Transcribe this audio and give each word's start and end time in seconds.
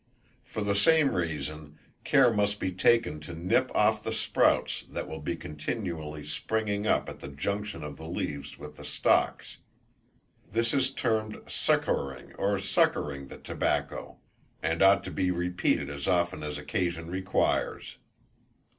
For 0.43 0.61
the 0.63 0.73
same 0.73 1.13
reasons 1.13 1.77
care 2.03 2.33
must 2.33 2.59
be 2.59 2.71
taken 2.71 3.19
to 3.19 3.35
nip 3.35 3.69
off 3.75 4.01
the 4.01 4.11
sprouts 4.11 4.83
that 4.89 5.07
will 5.07 5.19
be 5.21 5.35
continually 5.35 6.25
springing 6.25 6.87
up 6.87 7.07
at 7.07 7.19
the 7.19 7.27
junction 7.27 7.83
of 7.83 7.97
the 7.97 8.07
leaves 8.09 8.57
with 8.57 8.77
the 8.77 8.83
stalks. 8.83 9.59
"This 10.51 10.73
is 10.73 10.89
termed 10.91 11.41
succouring 11.47 12.33
or 12.33 12.57
suckering 12.57 13.27
the 13.27 13.37
tobacco," 13.37 14.17
and 14.63 14.81
ought 14.81 15.03
to 15.03 15.11
be 15.11 15.29
repeated 15.29 15.91
as 15.91 16.07
often 16.07 16.41
as 16.41 16.57
occasion 16.57 17.11
requires. 17.11 17.97